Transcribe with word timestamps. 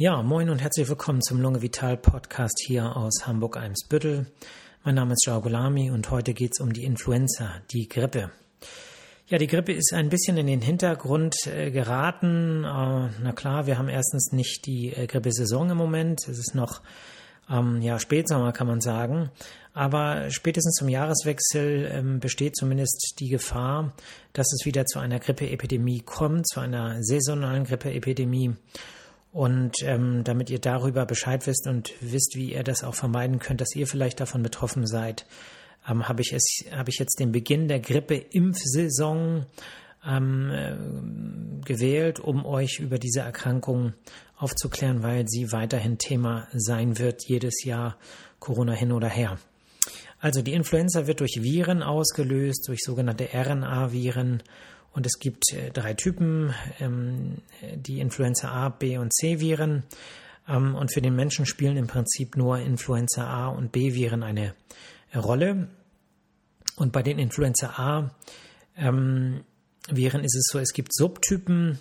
Ja, 0.00 0.22
moin 0.22 0.48
und 0.48 0.62
herzlich 0.62 0.88
willkommen 0.88 1.20
zum 1.20 1.42
Lunge 1.42 1.60
Vital 1.60 1.98
Podcast 1.98 2.58
hier 2.64 2.96
aus 2.96 3.26
Hamburg-Eimsbüttel. 3.26 4.24
Mein 4.82 4.94
Name 4.94 5.12
ist 5.12 5.26
Jao 5.26 5.40
und 5.40 6.10
heute 6.10 6.32
geht 6.32 6.52
es 6.54 6.60
um 6.60 6.72
die 6.72 6.84
Influenza, 6.84 7.60
die 7.70 7.86
Grippe. 7.86 8.30
Ja, 9.26 9.36
die 9.36 9.46
Grippe 9.46 9.74
ist 9.74 9.92
ein 9.92 10.08
bisschen 10.08 10.38
in 10.38 10.46
den 10.46 10.62
Hintergrund 10.62 11.46
äh, 11.46 11.70
geraten. 11.70 12.64
Äh, 12.64 13.10
na 13.22 13.32
klar, 13.34 13.66
wir 13.66 13.76
haben 13.76 13.90
erstens 13.90 14.32
nicht 14.32 14.64
die 14.64 14.90
äh, 14.94 15.06
Grippesaison 15.06 15.68
im 15.68 15.76
Moment. 15.76 16.26
Es 16.26 16.38
ist 16.38 16.54
noch 16.54 16.80
ähm, 17.50 17.82
ja, 17.82 17.98
Spätsommer, 17.98 18.52
kann 18.52 18.68
man 18.68 18.80
sagen. 18.80 19.28
Aber 19.74 20.30
spätestens 20.30 20.76
zum 20.76 20.88
Jahreswechsel 20.88 21.90
ähm, 21.92 22.20
besteht 22.20 22.56
zumindest 22.56 23.16
die 23.18 23.28
Gefahr, 23.28 23.92
dass 24.32 24.50
es 24.54 24.64
wieder 24.64 24.86
zu 24.86 24.98
einer 24.98 25.18
Grippeepidemie 25.18 26.00
kommt, 26.00 26.48
zu 26.48 26.58
einer 26.60 27.02
saisonalen 27.02 27.64
Grippeepidemie. 27.64 28.54
Und 29.32 29.76
ähm, 29.82 30.24
damit 30.24 30.50
ihr 30.50 30.58
darüber 30.58 31.06
Bescheid 31.06 31.46
wisst 31.46 31.68
und 31.68 31.92
wisst, 32.00 32.34
wie 32.34 32.52
ihr 32.52 32.64
das 32.64 32.82
auch 32.82 32.94
vermeiden 32.94 33.38
könnt, 33.38 33.60
dass 33.60 33.76
ihr 33.76 33.86
vielleicht 33.86 34.18
davon 34.18 34.42
betroffen 34.42 34.86
seid, 34.86 35.24
ähm, 35.88 36.08
habe 36.08 36.22
ich, 36.22 36.32
es, 36.32 36.64
hab 36.72 36.88
ich 36.88 36.98
jetzt 36.98 37.20
den 37.20 37.30
Beginn 37.30 37.68
der 37.68 37.78
Grippe-Impfsaison 37.78 39.46
ähm, 40.04 40.50
äh, 40.50 41.64
gewählt, 41.64 42.18
um 42.18 42.44
euch 42.44 42.80
über 42.80 42.98
diese 42.98 43.20
Erkrankung 43.20 43.92
aufzuklären, 44.36 45.02
weil 45.02 45.28
sie 45.28 45.52
weiterhin 45.52 45.98
Thema 45.98 46.48
sein 46.52 46.98
wird, 46.98 47.28
jedes 47.28 47.62
Jahr 47.64 47.96
Corona 48.40 48.72
hin 48.72 48.90
oder 48.90 49.08
her. 49.08 49.38
Also 50.18 50.42
die 50.42 50.52
Influenza 50.52 51.06
wird 51.06 51.20
durch 51.20 51.42
Viren 51.42 51.82
ausgelöst, 51.82 52.68
durch 52.68 52.80
sogenannte 52.82 53.28
RNA-Viren 53.32 54.42
und 54.92 55.06
es 55.06 55.18
gibt 55.18 55.52
äh, 55.52 55.70
drei 55.70 55.94
Typen, 55.94 56.54
ähm, 56.80 57.38
die 57.74 58.00
Influenza 58.00 58.50
A, 58.50 58.68
B 58.70 58.98
und 58.98 59.12
C 59.14 59.40
Viren. 59.40 59.84
Ähm, 60.48 60.74
und 60.74 60.92
für 60.92 61.00
den 61.00 61.14
Menschen 61.14 61.46
spielen 61.46 61.76
im 61.76 61.86
Prinzip 61.86 62.36
nur 62.36 62.58
Influenza 62.58 63.26
A 63.26 63.48
und 63.48 63.72
B 63.72 63.94
Viren 63.94 64.22
eine 64.22 64.54
Rolle. 65.14 65.68
Und 66.76 66.92
bei 66.92 67.02
den 67.02 67.18
Influenza 67.18 67.68
A 67.76 68.14
ähm, 68.76 69.44
Viren 69.88 70.24
ist 70.24 70.36
es 70.36 70.48
so, 70.50 70.58
es 70.58 70.72
gibt 70.72 70.92
Subtypen. 70.94 71.78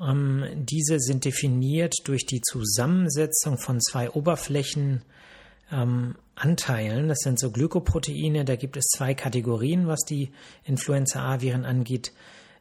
Ähm, 0.00 0.44
diese 0.54 1.00
sind 1.00 1.24
definiert 1.24 1.94
durch 2.04 2.26
die 2.26 2.40
Zusammensetzung 2.40 3.58
von 3.58 3.80
zwei 3.80 4.10
Oberflächen. 4.10 5.02
Ähm, 5.72 6.16
Anteilen, 6.36 7.08
das 7.08 7.20
sind 7.20 7.38
so 7.38 7.52
Glykoproteine, 7.52 8.44
da 8.44 8.56
gibt 8.56 8.76
es 8.76 8.86
zwei 8.86 9.14
Kategorien, 9.14 9.86
was 9.86 10.00
die 10.00 10.32
Influenza-A-Viren 10.64 11.64
angeht 11.64 12.12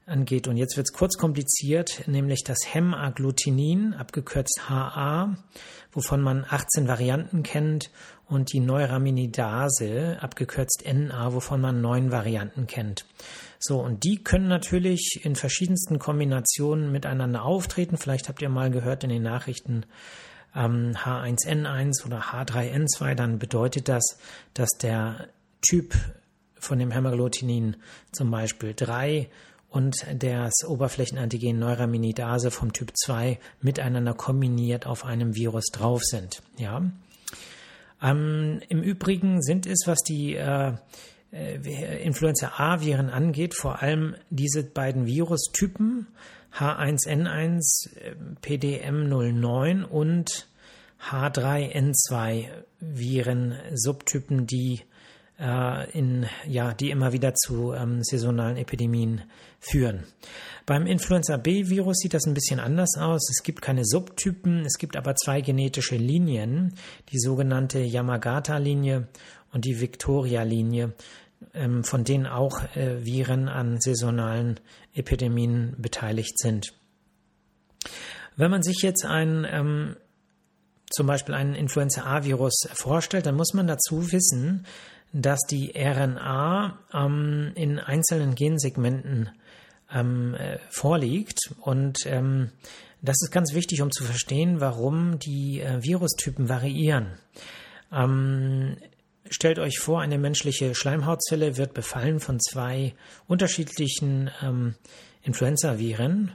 angeht. 0.05 0.47
Und 0.47 0.57
jetzt 0.57 0.77
wird 0.77 0.87
es 0.87 0.93
kurz 0.93 1.17
kompliziert, 1.17 2.07
nämlich 2.07 2.43
das 2.43 2.59
Hemagglutenin, 2.73 3.93
abgekürzt 3.93 4.69
HA, 4.69 5.37
wovon 5.91 6.21
man 6.21 6.45
18 6.47 6.87
Varianten 6.87 7.43
kennt, 7.43 7.91
und 8.27 8.53
die 8.53 8.61
Neuraminidase, 8.61 10.17
abgekürzt 10.21 10.83
NA, 10.91 11.33
wovon 11.33 11.61
man 11.61 11.81
neun 11.81 12.11
Varianten 12.11 12.67
kennt. 12.67 13.05
So, 13.59 13.79
und 13.79 14.03
die 14.03 14.23
können 14.23 14.47
natürlich 14.47 15.21
in 15.23 15.35
verschiedensten 15.35 15.99
Kombinationen 15.99 16.91
miteinander 16.91 17.43
auftreten. 17.43 17.97
Vielleicht 17.97 18.29
habt 18.29 18.41
ihr 18.41 18.49
mal 18.49 18.71
gehört 18.71 19.03
in 19.03 19.09
den 19.09 19.23
Nachrichten, 19.23 19.85
ähm, 20.55 20.93
H1N1 20.95 22.05
oder 22.05 22.21
H3N2, 22.31 23.15
dann 23.15 23.39
bedeutet 23.39 23.87
das, 23.87 24.17
dass 24.53 24.69
der 24.81 25.27
Typ 25.61 25.95
von 26.55 26.79
dem 26.79 26.91
Hämaglutinin 26.91 27.77
zum 28.11 28.31
Beispiel 28.31 28.73
3 28.75 29.29
und 29.73 30.05
das 30.19 30.53
Oberflächenantigen 30.67 31.57
Neuraminidase 31.57 32.51
vom 32.51 32.73
Typ 32.73 32.91
2 32.95 33.39
miteinander 33.59 34.13
kombiniert 34.13 34.85
auf 34.85 35.03
einem 35.03 35.35
Virus 35.35 35.65
drauf 35.73 36.03
sind. 36.03 36.43
Ja. 36.57 36.83
Ähm, 37.99 38.61
Im 38.69 38.83
Übrigen 38.83 39.41
sind 39.41 39.65
es, 39.65 39.87
was 39.87 40.03
die 40.03 40.35
äh, 40.35 40.73
äh 41.31 42.03
Influenza-A-Viren 42.03 43.09
angeht, 43.09 43.55
vor 43.55 43.81
allem 43.81 44.15
diese 44.29 44.63
beiden 44.63 45.07
Virustypen 45.07 46.05
H1N1 46.55 47.89
PDM09 48.43 49.85
und 49.85 50.47
H3N2 51.09 52.45
Viren 52.79 53.55
Subtypen, 53.73 54.45
die 54.45 54.81
in, 55.37 56.27
ja, 56.47 56.73
die 56.73 56.91
immer 56.91 57.11
wieder 57.11 57.33
zu 57.33 57.73
ähm, 57.73 58.03
saisonalen 58.03 58.57
Epidemien 58.57 59.23
führen. 59.59 60.03
Beim 60.65 60.85
Influenza 60.85 61.37
B-Virus 61.37 61.97
sieht 61.97 62.13
das 62.13 62.25
ein 62.25 62.33
bisschen 62.33 62.59
anders 62.59 62.91
aus. 62.97 63.29
Es 63.29 63.43
gibt 63.43 63.61
keine 63.61 63.83
Subtypen, 63.83 64.63
es 64.65 64.77
gibt 64.77 64.95
aber 64.95 65.15
zwei 65.15 65.41
genetische 65.41 65.97
Linien, 65.97 66.75
die 67.11 67.19
sogenannte 67.19 67.79
Yamagata-Linie 67.79 69.07
und 69.51 69.65
die 69.65 69.81
Victoria-Linie, 69.81 70.93
ähm, 71.53 71.83
von 71.83 72.03
denen 72.03 72.27
auch 72.27 72.61
äh, 72.75 73.03
Viren 73.03 73.49
an 73.49 73.81
saisonalen 73.81 74.59
Epidemien 74.93 75.75
beteiligt 75.79 76.39
sind. 76.39 76.73
Wenn 78.35 78.51
man 78.51 78.63
sich 78.63 78.81
jetzt 78.81 79.05
ein 79.05 79.45
ähm, 79.49 79.95
zum 80.89 81.07
Beispiel 81.07 81.35
einen 81.35 81.55
Influenza-A-Virus 81.55 82.67
vorstellt, 82.73 83.25
dann 83.25 83.35
muss 83.35 83.53
man 83.53 83.67
dazu 83.67 84.11
wissen, 84.11 84.65
dass 85.13 85.41
die 85.41 85.73
RNA 85.75 86.79
ähm, 86.93 87.51
in 87.55 87.79
einzelnen 87.79 88.35
Gensegmenten 88.35 89.29
ähm, 89.93 90.33
äh, 90.33 90.57
vorliegt. 90.69 91.51
Und 91.61 91.99
ähm, 92.05 92.49
das 93.01 93.17
ist 93.21 93.31
ganz 93.31 93.53
wichtig, 93.53 93.81
um 93.81 93.91
zu 93.91 94.03
verstehen, 94.03 94.59
warum 94.59 95.19
die 95.19 95.61
äh, 95.61 95.83
Virustypen 95.83 96.49
variieren. 96.49 97.13
Ähm, 97.91 98.77
stellt 99.29 99.59
euch 99.59 99.77
vor, 99.79 100.01
eine 100.01 100.17
menschliche 100.17 100.73
Schleimhautzelle 100.73 101.57
wird 101.57 101.73
befallen 101.73 102.19
von 102.19 102.39
zwei 102.39 102.93
unterschiedlichen 103.27 104.31
ähm, 104.41 104.75
Influenza-Viren 105.21 106.31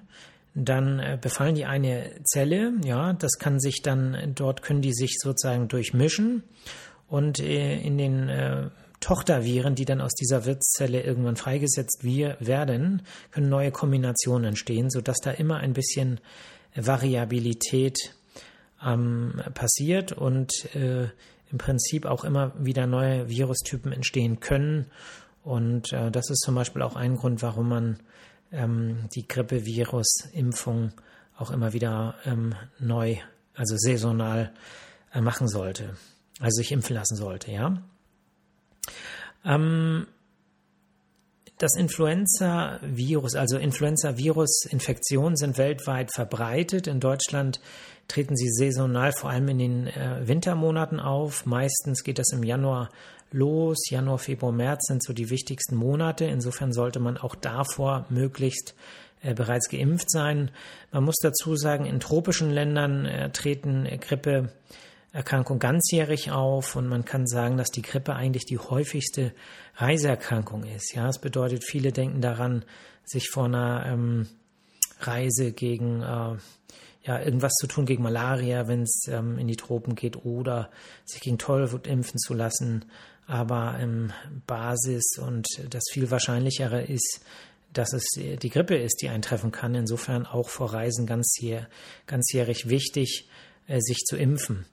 dann 0.55 0.99
äh, 0.99 1.19
befallen 1.21 1.55
die 1.55 1.67
eine 1.67 2.11
Zelle, 2.25 2.73
ja, 2.83 3.13
das 3.13 3.39
kann 3.39 3.61
sich 3.61 3.81
dann, 3.83 4.33
dort 4.35 4.63
können 4.63 4.83
die 4.83 4.93
sich 4.93 5.19
sozusagen 5.21 5.69
durchmischen 5.69 6.43
und 7.09 7.41
äh, 7.41 7.81
in 7.81 7.99
den 7.99 8.29
äh, 8.29 8.69
Tochterviren, 9.01 9.75
die 9.75 9.85
dann 9.85 10.01
aus 10.01 10.15
dieser 10.15 10.45
Wirtszelle 10.45 11.03
irgendwann 11.03 11.37
freigesetzt 11.37 12.05
werden, 12.05 13.03
können 13.31 13.49
neue 13.49 13.71
Kombinationen 13.71 14.49
entstehen, 14.49 14.91
sodass 14.91 15.19
da 15.19 15.31
immer 15.31 15.59
ein 15.59 15.73
bisschen 15.73 16.21
Variabilität 16.75 18.15
ähm, 18.85 19.41
passiert 19.55 20.13
und 20.13 20.53
äh, 20.75 21.05
im 21.51 21.59
Prinzip 21.59 22.07
auch 22.07 22.25
immer 22.25 22.53
wieder 22.59 22.87
neue 22.87 23.29
Virustypen 23.29 23.93
entstehen 23.93 24.41
können. 24.41 24.87
Und 25.45 25.93
äh, 25.93 26.11
das 26.11 26.29
ist 26.29 26.41
zum 26.41 26.55
Beispiel 26.57 26.83
auch 26.83 26.97
ein 26.97 27.17
Grund, 27.17 27.41
warum 27.43 27.69
man 27.69 28.01
ähm, 28.53 29.09
die 29.15 29.27
Grippevirus-Impfung 29.27 30.93
auch 31.37 31.51
immer 31.51 31.73
wieder 31.73 32.17
ähm, 32.27 32.55
neu, 32.81 33.17
also 33.55 33.77
saisonal 33.79 34.53
äh, 35.15 35.21
machen 35.21 35.49
sollte 35.49 35.95
also 36.39 36.57
sich 36.57 36.73
impfen 36.73 36.95
lassen 36.95 37.17
sollte, 37.17 37.51
ja. 37.51 37.83
Ähm, 39.45 40.07
das 41.59 41.75
Influenza-Virus, 41.75 43.35
also 43.35 43.59
Influenza-Virus-Infektionen 43.59 45.37
sind 45.37 45.59
weltweit 45.59 46.13
verbreitet. 46.15 46.87
In 46.87 47.01
Deutschland 47.01 47.61
treten 48.07 48.37
sie 48.37 48.49
saisonal 48.49 49.13
vor 49.13 49.31
allem 49.31 49.49
in 49.49 49.59
den 49.59 49.87
äh, 49.89 50.27
Wintermonaten 50.27 51.01
auf. 51.01 51.47
Meistens 51.47 52.05
geht 52.05 52.21
das 52.21 52.33
im 52.33 52.45
Januar 52.45 52.91
los. 53.33 53.91
Januar, 53.91 54.19
Februar, 54.19 54.53
März 54.53 54.87
sind 54.87 55.03
so 55.03 55.13
die 55.13 55.31
wichtigsten 55.31 55.75
Monate. 55.75 56.27
Insofern 56.27 56.73
sollte 56.73 57.01
man 57.01 57.17
auch 57.17 57.35
davor 57.35 58.07
möglichst 58.09 58.77
äh, 59.23 59.35
bereits 59.35 59.69
geimpft 59.69 60.13
sein. 60.13 60.53
Man 60.93 61.03
muss 61.03 61.17
dazu 61.21 61.57
sagen, 61.57 61.87
in 61.87 61.99
tropischen 61.99 62.51
Ländern 62.51 63.05
äh, 63.05 63.31
treten 63.31 63.85
Grippe 64.01 64.53
Erkrankung 65.13 65.59
ganzjährig 65.59 66.31
auf 66.31 66.77
und 66.77 66.87
man 66.87 67.05
kann 67.05 67.27
sagen, 67.27 67.57
dass 67.57 67.71
die 67.71 67.83
Grippe 67.83 68.15
eigentlich 68.15 68.45
die 68.45 68.59
häufigste 68.59 69.33
Reiseerkrankung 69.77 70.65
ist. 70.65 70.95
Ja, 70.95 71.09
es 71.09 71.19
bedeutet, 71.19 71.65
viele 71.65 71.93
denken 71.93 72.21
daran, 72.21 72.65
sich 73.05 73.31
vor 73.31 73.47
einer 73.47 73.87
ähm, 73.87 74.29
Reise 75.01 75.53
gegen 75.53 76.03
äh, 76.03 76.37
ja, 77.05 77.21
irgendwas 77.21 77.55
zu 77.55 77.67
tun 77.67 77.87
gegen 77.87 78.03
Malaria, 78.03 78.69
wenn 78.69 78.83
es 78.83 79.07
ähm, 79.09 79.39
in 79.39 79.49
die 79.49 79.57
Tropen 79.57 79.95
geht, 79.95 80.25
oder 80.27 80.71
sich 81.07 81.23
gegen 81.23 81.39
Tollwut 81.39 81.87
impfen 81.87 82.19
zu 82.19 82.35
lassen. 82.35 82.85
Aber 83.27 83.79
ähm, 83.81 84.13
Basis 84.47 85.19
und 85.19 85.47
das 85.71 85.85
viel 85.91 86.11
wahrscheinlichere 86.11 86.83
ist, 86.83 87.21
dass 87.73 87.93
es 87.93 88.05
die 88.15 88.51
Grippe 88.51 88.77
ist, 88.77 89.01
die 89.03 89.09
eintreffen 89.09 89.53
kann. 89.53 89.75
Insofern 89.75 90.27
auch 90.27 90.49
vor 90.49 90.73
Reisen 90.73 91.07
ganzjähr, 91.07 91.69
ganzjährig 92.07 92.69
wichtig, 92.69 93.29
äh, 93.69 93.81
sich 93.81 93.99
zu 93.99 94.17
impfen. 94.17 94.67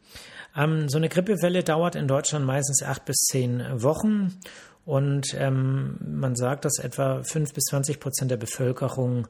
Ähm, 0.56 0.90
so 0.90 0.98
eine 0.98 1.10
Grippewelle 1.10 1.64
dauert 1.64 1.96
in 1.96 2.08
Deutschland 2.08 2.46
meistens 2.46 2.82
acht 2.82 3.06
bis 3.06 3.18
zehn 3.30 3.62
Wochen 3.84 4.40
und 4.86 5.36
ähm, 5.38 5.98
man 6.00 6.36
sagt, 6.36 6.66
dass 6.66 6.80
etwa 6.80 7.24
fünf 7.24 7.54
bis 7.54 7.66
zwanzig 7.66 8.00
Prozent 8.00 8.32
der 8.32 8.38
Bevölkerung 8.38 9.28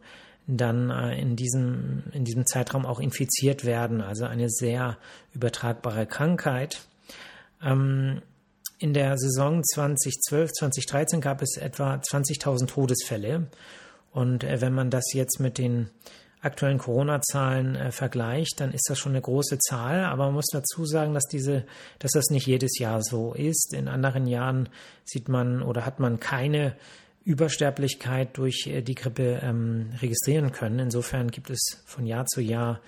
dann 0.47 0.91
äh, 0.91 1.19
in, 1.19 1.35
diesem, 1.35 2.03
in 2.11 2.25
diesem 2.25 2.45
Zeitraum 2.45 2.85
auch 2.85 2.99
infiziert 2.99 3.65
werden. 3.65 4.01
Also 4.01 4.25
eine 4.25 4.49
sehr 4.49 4.97
übertragbare 5.33 6.05
Krankheit. 6.05 6.81
Ähm, 7.63 8.21
in 8.77 8.93
der 8.93 9.17
Saison 9.17 9.63
2012, 9.63 10.51
2013 10.51 11.21
gab 11.21 11.41
es 11.41 11.57
etwa 11.57 11.95
20.000 11.95 12.67
Todesfälle. 12.67 13.47
Und 14.11 14.43
äh, 14.43 14.61
wenn 14.61 14.73
man 14.73 14.89
das 14.89 15.13
jetzt 15.13 15.39
mit 15.39 15.57
den 15.57 15.89
aktuellen 16.45 16.77
Corona-Zahlen 16.77 17.75
äh, 17.75 17.91
vergleicht, 17.91 18.59
dann 18.59 18.71
ist 18.71 18.89
das 18.89 18.97
schon 18.99 19.13
eine 19.13 19.21
große 19.21 19.57
Zahl. 19.59 20.05
Aber 20.05 20.25
man 20.25 20.35
muss 20.35 20.47
dazu 20.51 20.85
sagen, 20.85 21.13
dass 21.13 21.25
diese, 21.25 21.65
dass 21.99 22.11
das 22.11 22.29
nicht 22.29 22.47
jedes 22.47 22.77
Jahr 22.79 23.01
so 23.01 23.33
ist. 23.33 23.73
In 23.73 23.87
anderen 23.87 24.27
Jahren 24.27 24.69
sieht 25.03 25.27
man 25.27 25.61
oder 25.61 25.85
hat 25.85 25.99
man 25.99 26.19
keine 26.19 26.75
Übersterblichkeit 27.25 28.37
durch 28.37 28.67
äh, 28.67 28.81
die 28.81 28.95
Grippe 28.95 29.41
ähm, 29.43 29.89
registrieren 30.01 30.51
können. 30.51 30.79
Insofern 30.79 31.31
gibt 31.31 31.49
es 31.49 31.83
von 31.85 32.05
Jahr 32.05 32.25
zu 32.25 32.41
Jahr 32.41 32.79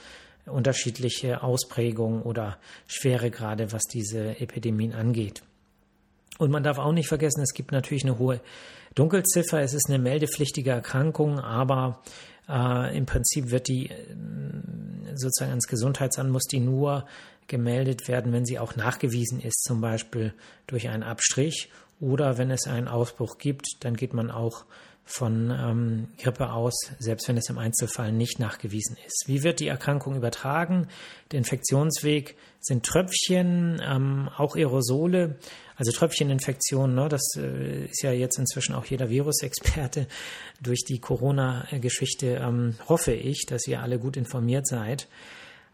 unterschiedliche 0.45 1.43
Ausprägungen 1.43 2.21
oder 2.21 2.57
Schweregrade, 2.87 3.73
was 3.73 3.83
diese 3.83 4.39
Epidemien 4.39 4.93
angeht. 4.93 5.43
Und 6.37 6.51
man 6.51 6.63
darf 6.63 6.77
auch 6.77 6.93
nicht 6.93 7.07
vergessen, 7.07 7.41
es 7.41 7.53
gibt 7.53 7.71
natürlich 7.71 8.03
eine 8.03 8.19
hohe 8.19 8.39
Dunkelziffer. 8.95 9.61
Es 9.61 9.73
ist 9.73 9.89
eine 9.89 9.99
meldepflichtige 9.99 10.71
Erkrankung, 10.71 11.39
aber 11.39 12.01
äh, 12.49 12.97
im 12.97 13.05
Prinzip 13.05 13.51
wird 13.51 13.67
die 13.67 13.89
äh, 13.89 13.95
sozusagen 15.15 15.51
ans 15.51 15.67
Gesundheitsamt 15.67 16.31
muss 16.31 16.45
die 16.45 16.59
nur 16.59 17.05
gemeldet 17.47 18.07
werden, 18.07 18.33
wenn 18.33 18.45
sie 18.45 18.59
auch 18.59 18.75
nachgewiesen 18.75 19.39
ist, 19.39 19.63
zum 19.63 19.81
Beispiel 19.81 20.33
durch 20.67 20.89
einen 20.89 21.03
Abstrich 21.03 21.69
oder 21.99 22.37
wenn 22.37 22.51
es 22.51 22.67
einen 22.67 22.87
Ausbruch 22.87 23.37
gibt, 23.37 23.65
dann 23.79 23.95
geht 23.95 24.13
man 24.13 24.29
auch 24.29 24.65
von 25.07 25.49
ähm, 25.49 26.07
Grippe 26.21 26.51
aus, 26.51 26.75
selbst 26.99 27.27
wenn 27.29 27.37
es 27.37 27.49
im 27.49 27.57
Einzelfall 27.57 28.11
nicht 28.11 28.39
nachgewiesen 28.39 28.97
ist. 29.07 29.23
Wie 29.27 29.41
wird 29.41 29.61
die 29.61 29.69
Erkrankung 29.69 30.15
übertragen? 30.15 30.89
Der 31.31 31.39
Infektionsweg 31.39 32.35
sind 32.59 32.85
Tröpfchen, 32.85 33.81
ähm, 33.81 34.29
auch 34.35 34.57
Aerosole, 34.57 35.37
also 35.77 35.93
Tröpfcheninfektionen. 35.93 36.93
Ne, 36.93 37.07
das 37.07 37.23
äh, 37.37 37.85
ist 37.85 38.03
ja 38.03 38.11
jetzt 38.11 38.37
inzwischen 38.37 38.75
auch 38.75 38.85
jeder 38.85 39.09
Virusexperte. 39.09 40.07
Durch 40.61 40.83
die 40.83 40.99
Corona-Geschichte 40.99 42.41
ähm, 42.43 42.75
hoffe 42.89 43.13
ich, 43.13 43.45
dass 43.47 43.65
ihr 43.65 43.81
alle 43.81 43.99
gut 43.99 44.17
informiert 44.17 44.67
seid. 44.67 45.07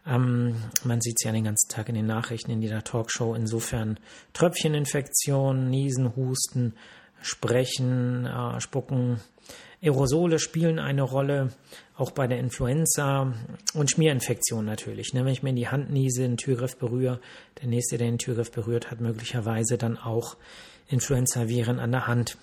Ähm, 0.06 0.54
man 0.84 1.00
sieht 1.00 1.16
es 1.18 1.24
ja 1.24 1.32
den 1.32 1.44
ganzen 1.44 1.68
Tag 1.68 1.88
in 1.88 1.96
den 1.96 2.06
Nachrichten, 2.06 2.52
in 2.52 2.62
jeder 2.62 2.84
Talkshow. 2.84 3.34
Insofern 3.34 3.98
Tröpfcheninfektionen, 4.32 5.70
Niesen, 5.70 6.14
Husten, 6.14 6.74
Sprechen, 7.24 8.26
äh, 8.26 8.60
Spucken. 8.60 9.20
Aerosole 9.82 10.38
spielen 10.38 10.78
eine 10.78 11.02
Rolle, 11.02 11.50
auch 11.96 12.10
bei 12.10 12.26
der 12.26 12.38
Influenza 12.38 13.32
und 13.72 13.90
Schmierinfektion 13.90 14.64
natürlich. 14.64 15.14
Ne? 15.14 15.24
Wenn 15.24 15.32
ich 15.32 15.42
mir 15.42 15.50
in 15.50 15.56
die 15.56 15.68
Hand 15.68 15.90
niese, 15.90 16.22
den 16.22 16.36
Türgriff 16.36 16.76
berühre, 16.76 17.20
der 17.60 17.68
nächste, 17.68 17.96
der 17.96 18.08
den 18.08 18.18
Türgriff 18.18 18.50
berührt, 18.50 18.90
hat 18.90 19.00
möglicherweise 19.00 19.78
dann 19.78 19.96
auch 19.96 20.36
Influenza-Viren 20.88 21.78
an 21.78 21.92
der 21.92 22.06
Hand. 22.06 22.36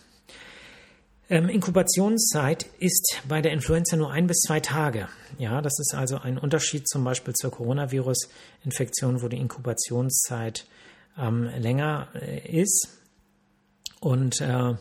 Ähm, 1.30 1.48
Inkubationszeit 1.48 2.66
ist 2.80 3.22
bei 3.28 3.42
der 3.42 3.52
Influenza 3.52 3.96
nur 3.98 4.12
ein 4.12 4.26
bis 4.26 4.40
zwei 4.40 4.60
Tage. 4.60 5.08
Ja, 5.38 5.62
das 5.62 5.80
ist 5.80 5.94
also 5.94 6.18
ein 6.18 6.38
Unterschied 6.38 6.90
zum 6.90 7.04
Beispiel 7.04 7.36
zur 7.36 7.52
Coronavirus-Infektion, 7.52 9.22
wo 9.22 9.28
die 9.28 9.38
Inkubationszeit 9.38 10.66
ähm, 11.18 11.50
länger 11.58 12.08
äh, 12.16 12.60
ist. 12.60 13.01
Und 14.02 14.42
äh, 14.42 14.74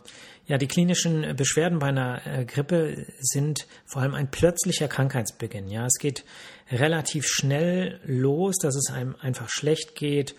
ja, 0.46 0.58
die 0.58 0.66
klinischen 0.66 1.36
Beschwerden 1.36 1.78
bei 1.78 1.88
einer 1.88 2.26
äh, 2.26 2.44
Grippe 2.44 3.06
sind 3.20 3.68
vor 3.86 4.02
allem 4.02 4.14
ein 4.14 4.30
plötzlicher 4.30 4.88
Krankheitsbeginn. 4.88 5.68
Ja, 5.68 5.86
es 5.86 5.98
geht 6.00 6.24
relativ 6.72 7.26
schnell 7.28 8.00
los, 8.04 8.56
dass 8.60 8.74
es 8.74 8.90
einem 8.92 9.14
einfach 9.20 9.48
schlecht 9.48 9.94
geht, 9.94 10.34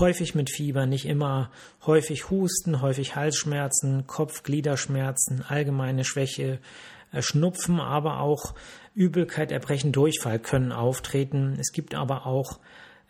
häufig 0.00 0.34
mit 0.34 0.50
Fieber, 0.50 0.86
nicht 0.86 1.04
immer, 1.04 1.50
häufig 1.86 2.30
Husten, 2.30 2.80
häufig 2.80 3.14
Halsschmerzen, 3.14 4.06
Kopf-Gliederschmerzen, 4.06 5.44
allgemeine 5.46 6.04
Schwäche, 6.04 6.58
äh, 7.12 7.20
Schnupfen, 7.20 7.80
aber 7.80 8.20
auch 8.20 8.54
Übelkeit, 8.94 9.52
Erbrechen, 9.52 9.92
Durchfall 9.92 10.38
können 10.38 10.72
auftreten. 10.72 11.56
Es 11.60 11.70
gibt 11.70 11.94
aber 11.94 12.26
auch 12.26 12.58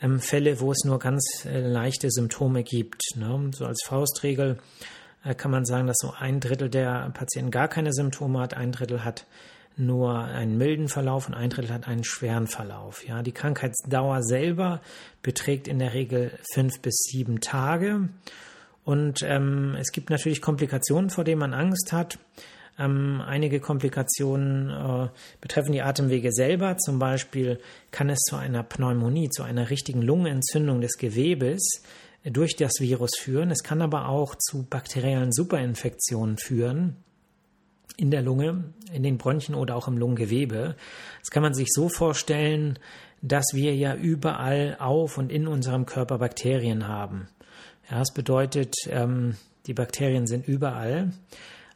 ähm, 0.01 0.19
Fälle, 0.21 0.61
wo 0.61 0.73
es 0.73 0.85
nur 0.85 0.99
ganz 0.99 1.47
äh, 1.47 1.61
leichte 1.61 2.11
Symptome 2.11 2.65
gibt. 2.65 3.03
Ne? 3.15 3.51
So 3.55 3.65
als 3.65 3.83
Faustregel 3.87 4.59
kann 5.37 5.51
man 5.51 5.65
sagen, 5.65 5.87
dass 5.87 5.99
so 6.01 6.13
ein 6.19 6.41
Drittel 6.41 6.69
der 6.69 7.11
Patienten 7.15 7.51
gar 7.51 7.69
keine 7.69 7.93
Symptome 7.93 8.41
hat, 8.41 8.55
ein 8.55 8.73
Drittel 8.73 9.05
hat 9.05 9.27
nur 9.77 10.19
einen 10.19 10.59
milden 10.59 10.89
Verlauf 10.89 11.29
und 11.29 11.35
ein 11.35 11.51
Drittel 11.51 11.73
hat 11.73 11.89
einen 11.89 12.05
schweren 12.05 12.47
Verlauf. 12.47 13.07
Ja, 13.07 13.23
die 13.23 13.33
Krankheitsdauer 13.33 14.23
selber 14.23 14.81
beträgt 15.23 15.69
in 15.69 15.79
der 15.79 15.95
Regel 15.95 16.33
fünf 16.53 16.81
bis 16.81 16.97
sieben 17.11 17.41
Tage. 17.41 18.09
Und 18.85 19.23
ähm, 19.23 19.77
es 19.79 19.93
gibt 19.93 20.11
natürlich 20.11 20.43
Komplikationen, 20.43 21.11
vor 21.11 21.25
denen 21.25 21.39
man 21.39 21.55
Angst 21.55 21.93
hat. 21.93 22.19
Ähm, 22.79 23.23
einige 23.25 23.61
Komplikationen 23.61 24.71
äh, 24.71 25.09
betreffen 25.41 25.73
die 25.73 25.83
Atemwege 25.83 26.33
selber. 26.33 26.77
Zum 26.79 26.99
Beispiel 26.99 27.61
kann 27.91 28.11
es 28.11 28.21
zu 28.21 28.37
einer 28.37 28.63
Pneumonie, 28.63 29.31
zu 29.31 29.43
einer 29.43 29.71
richtigen 29.71 30.03
Lungenentzündung 30.03 30.81
des 30.81 30.99
Gewebes 30.99 31.83
durch 32.25 32.57
das 32.57 32.81
Virus 32.81 33.11
führen. 33.19 33.51
Es 33.51 33.63
kann 33.63 33.83
aber 33.83 34.09
auch 34.09 34.35
zu 34.37 34.65
bakteriellen 34.65 35.33
Superinfektionen 35.33 36.39
führen 36.39 36.97
in 37.97 38.11
der 38.11 38.23
Lunge, 38.23 38.73
in 38.93 39.03
den 39.03 39.19
Bronchien 39.19 39.55
oder 39.55 39.77
auch 39.77 39.89
im 39.89 39.99
Lungengewebe. 39.99 40.77
Das 41.21 41.31
kann 41.31 41.43
man 41.43 41.55
sich 41.55 41.69
so 41.71 41.89
vorstellen, 41.89 42.79
dass 43.21 43.47
wir 43.53 43.75
ja 43.75 43.95
überall 43.95 44.77
auf 44.81 45.19
und 45.19 45.31
in 45.31 45.47
unserem 45.47 45.87
Körper 45.87 46.19
Bakterien 46.19 46.89
haben. 46.89 47.29
Ja, 47.91 47.99
das 47.99 48.13
bedeutet, 48.13 48.75
ähm, 48.89 49.37
die 49.67 49.75
Bakterien 49.75 50.27
sind 50.27 50.47
überall 50.47 51.13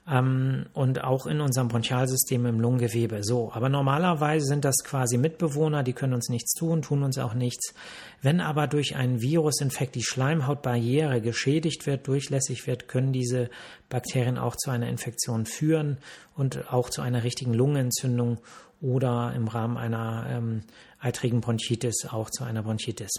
ähm, 0.09 0.67
und 0.73 1.03
auch 1.03 1.27
in 1.27 1.41
unserem 1.41 1.69
Bronchialsystem 1.69 2.47
im 2.47 2.61
Lungengewebe. 2.61 3.25
So, 3.25 3.53
aber 3.53 3.69
normalerweise 3.69 4.47
sind 4.47 4.65
das 4.65 4.77
quasi 4.85 5.19
Mitbewohner, 5.19 5.83
die 5.83 5.93
können 5.93 6.15
uns 6.15 6.29
nichts 6.29 6.55
tun, 6.55 6.83
tun 6.83 7.03
uns 7.03 7.19
auch 7.19 7.35
nichts. 7.35 7.75
Wenn 8.23 8.41
aber 8.41 8.67
durch 8.67 8.97
einen 8.97 9.21
Virusinfekt 9.21 9.95
die 9.95 10.05
Schleimhautbarriere 10.05 11.21
geschädigt 11.21 11.87
wird, 11.87 12.07
durchlässig 12.07 12.67
wird, 12.67 12.89
können 12.89 13.13
diese 13.13 13.51
Bakterien 13.89 14.39
auch 14.39 14.57
zu 14.57 14.71
einer 14.71 14.89
Infektion 14.89 15.47
führen 15.47 15.99
und 16.35 16.73
auch 16.73 16.91
zu 16.91 17.03
einer 17.03 17.25
richtigen 17.25 17.55
Lungenentzündung 17.55 18.39
oder 18.81 19.33
im 19.35 19.49
Rahmen 19.49 19.77
einer 19.77 20.27
ähm, 20.29 20.63
eitrigen 21.01 21.41
Bronchitis 21.41 22.07
auch 22.11 22.31
zu 22.31 22.45
einer 22.45 22.63
Bronchitis. 22.63 23.11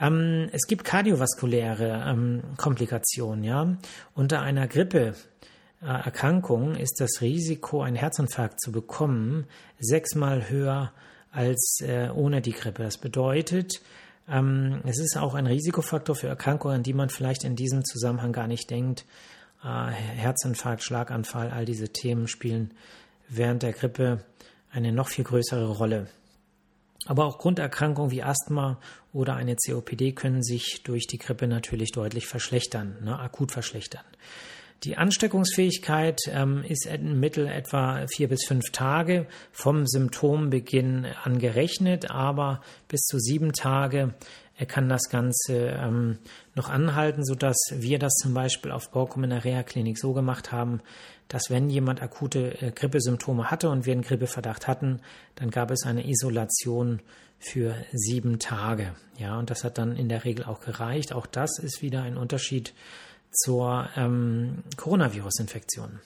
Ähm, 0.00 0.48
es 0.52 0.66
gibt 0.66 0.84
kardiovaskuläre 0.84 2.04
ähm, 2.08 2.42
Komplikationen, 2.56 3.44
ja. 3.44 3.76
Unter 4.14 4.40
einer 4.40 4.66
Grippe 4.66 5.14
Erkrankung 5.80 6.74
ist 6.74 7.00
das 7.00 7.22
Risiko, 7.22 7.82
einen 7.82 7.96
Herzinfarkt 7.96 8.60
zu 8.60 8.70
bekommen, 8.70 9.46
sechsmal 9.78 10.50
höher 10.50 10.92
als 11.32 11.78
äh, 11.80 12.10
ohne 12.10 12.42
die 12.42 12.52
Grippe. 12.52 12.82
Das 12.82 12.98
bedeutet, 12.98 13.80
ähm, 14.28 14.80
es 14.84 14.98
ist 14.98 15.16
auch 15.16 15.34
ein 15.34 15.46
Risikofaktor 15.46 16.14
für 16.14 16.28
Erkrankungen, 16.28 16.76
an 16.76 16.82
die 16.82 16.92
man 16.92 17.08
vielleicht 17.08 17.44
in 17.44 17.56
diesem 17.56 17.84
Zusammenhang 17.84 18.32
gar 18.32 18.46
nicht 18.46 18.70
denkt. 18.70 19.06
Äh, 19.64 19.90
Herzinfarkt, 19.90 20.82
Schlaganfall, 20.82 21.50
all 21.50 21.64
diese 21.64 21.88
Themen 21.88 22.28
spielen 22.28 22.72
während 23.28 23.62
der 23.62 23.72
Grippe 23.72 24.24
eine 24.70 24.92
noch 24.92 25.08
viel 25.08 25.24
größere 25.24 25.68
Rolle. 25.68 26.08
Aber 27.06 27.24
auch 27.24 27.38
Grunderkrankungen 27.38 28.10
wie 28.10 28.22
Asthma 28.22 28.78
oder 29.12 29.34
eine 29.34 29.56
COPD 29.56 30.12
können 30.12 30.42
sich 30.42 30.82
durch 30.84 31.06
die 31.06 31.18
Grippe 31.18 31.46
natürlich 31.46 31.92
deutlich 31.92 32.26
verschlechtern, 32.26 32.96
ne, 33.02 33.18
akut 33.18 33.52
verschlechtern. 33.52 34.04
Die 34.84 34.96
Ansteckungsfähigkeit 34.96 36.20
ähm, 36.28 36.64
ist 36.66 36.86
im 36.86 37.20
Mittel 37.20 37.46
etwa 37.46 38.06
vier 38.06 38.28
bis 38.28 38.46
fünf 38.46 38.70
Tage 38.72 39.26
vom 39.52 39.86
Symptombeginn 39.86 41.06
angerechnet, 41.22 42.10
aber 42.10 42.62
bis 42.88 43.00
zu 43.02 43.18
sieben 43.18 43.52
Tage 43.52 44.14
kann 44.66 44.88
das 44.88 45.08
Ganze 45.08 45.68
ähm, 45.68 46.18
noch 46.54 46.68
anhalten, 46.68 47.24
sodass 47.24 47.56
wir 47.72 47.98
das 47.98 48.14
zum 48.14 48.34
Beispiel 48.34 48.72
auf 48.72 48.90
Borkum 48.90 49.24
in 49.24 49.30
der 49.30 49.44
Reha-Klinik 49.44 49.98
so 49.98 50.12
gemacht 50.12 50.52
haben, 50.52 50.80
dass 51.28 51.50
wenn 51.50 51.70
jemand 51.70 52.02
akute 52.02 52.60
äh, 52.60 52.70
Grippesymptome 52.70 53.50
hatte 53.50 53.70
und 53.70 53.86
wir 53.86 53.92
einen 53.92 54.02
Grippeverdacht 54.02 54.66
hatten, 54.66 55.00
dann 55.34 55.50
gab 55.50 55.70
es 55.70 55.84
eine 55.84 56.06
Isolation 56.06 57.00
für 57.38 57.74
sieben 57.92 58.38
Tage. 58.38 58.94
Ja, 59.18 59.38
und 59.38 59.50
das 59.50 59.64
hat 59.64 59.78
dann 59.78 59.96
in 59.96 60.08
der 60.08 60.24
Regel 60.24 60.44
auch 60.44 60.60
gereicht. 60.60 61.14
Auch 61.14 61.26
das 61.26 61.58
ist 61.58 61.80
wieder 61.80 62.02
ein 62.02 62.16
Unterschied 62.16 62.74
zur 63.32 63.88
ähm, 63.96 64.64
Coronavirus-Infektion. 64.76 66.00